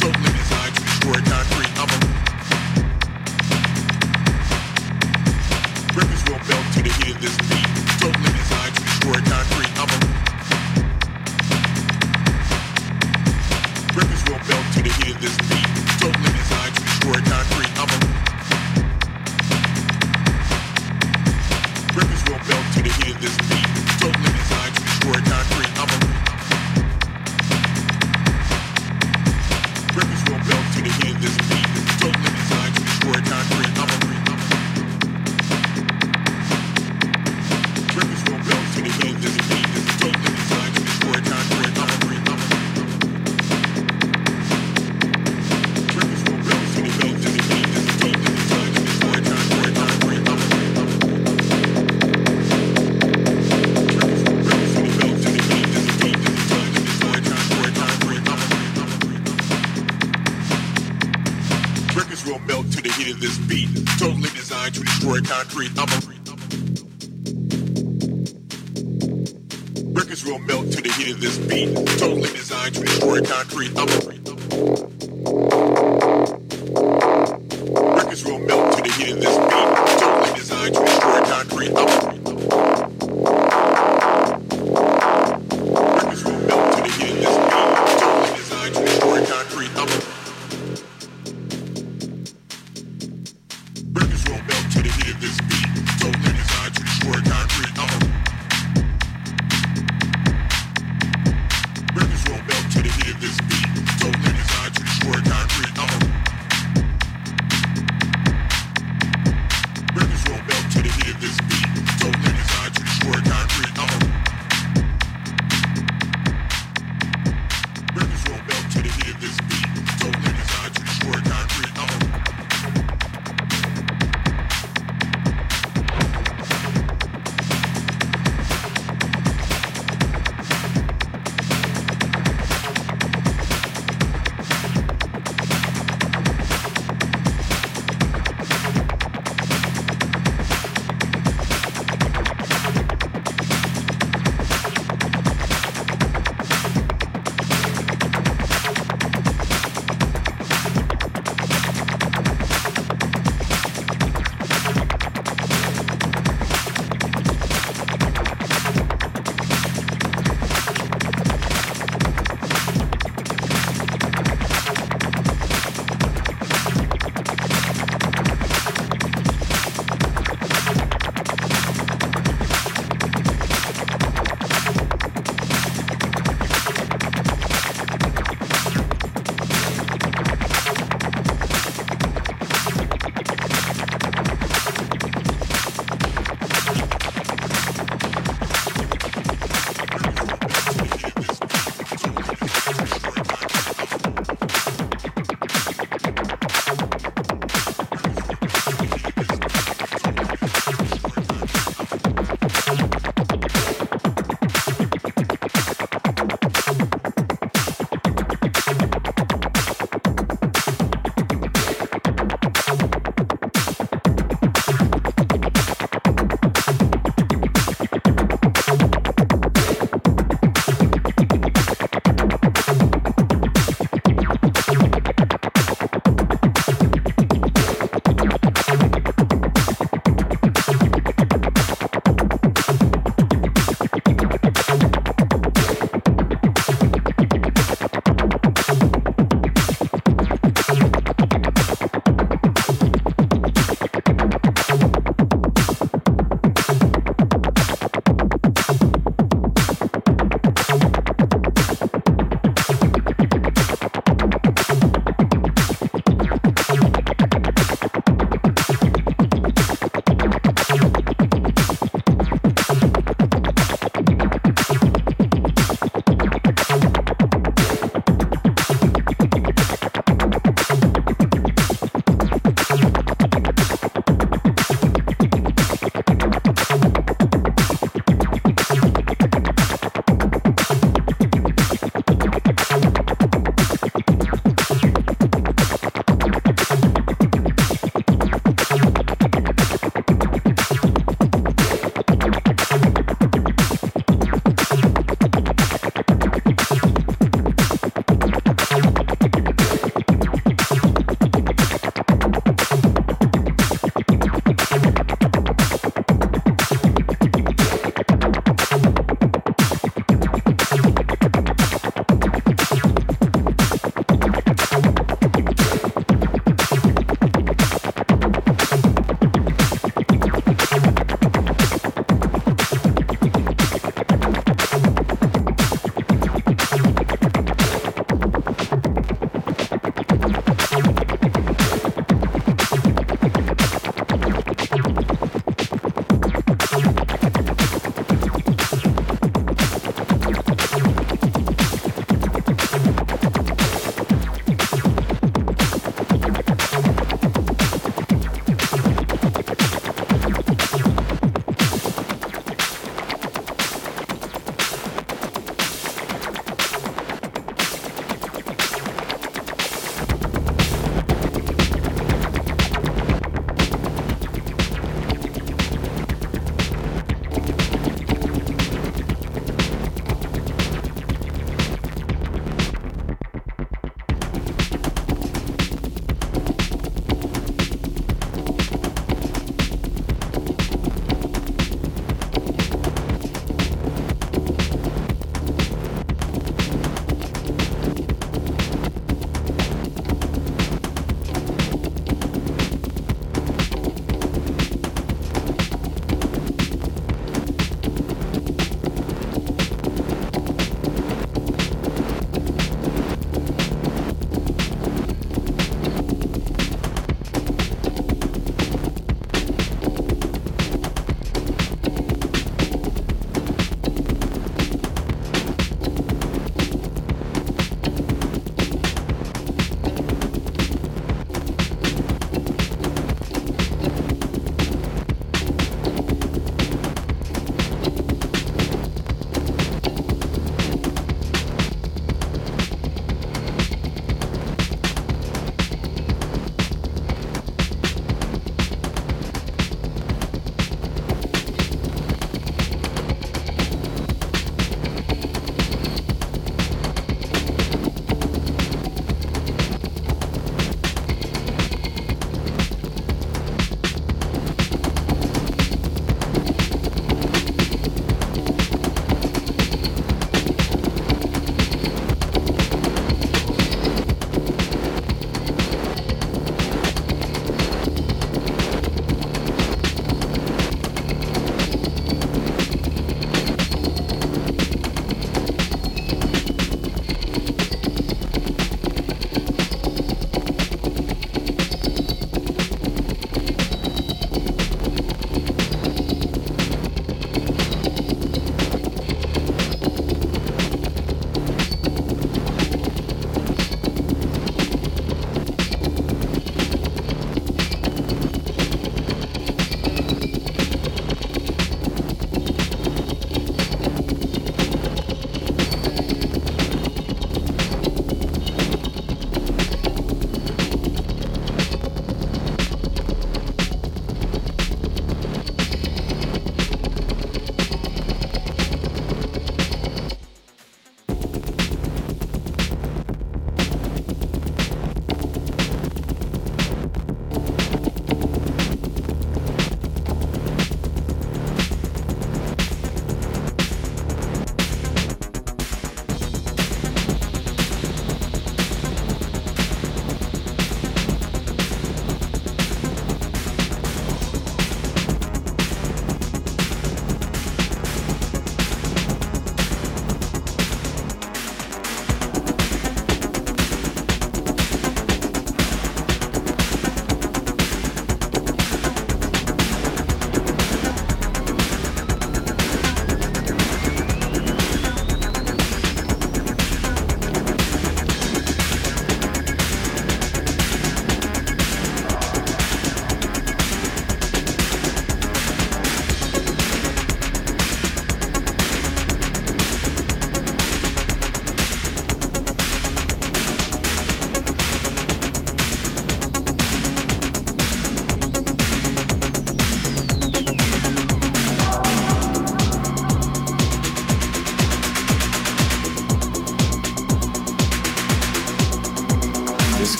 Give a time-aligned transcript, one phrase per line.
[0.00, 1.35] Don't live his lives destroyed